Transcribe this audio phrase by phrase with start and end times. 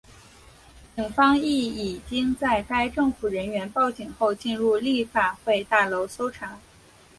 [0.95, 6.57] 警方亦已经在该政府人员报警后进入立法会大楼搜查。